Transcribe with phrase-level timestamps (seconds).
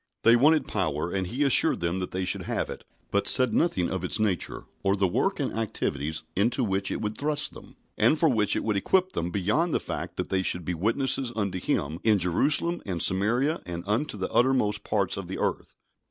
[0.23, 3.91] They wanted power, and He assured them that they should have it, but said nothing
[3.91, 8.17] of its nature, or the work and activities into which it would thrust them, and
[8.17, 11.59] for which it would equip them, beyond the fact that they should be witnesses unto
[11.59, 15.75] Him "in Jerusalem and Samaria, and unto the uttermost parts of the earth."